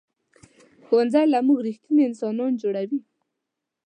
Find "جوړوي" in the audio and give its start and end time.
2.61-2.99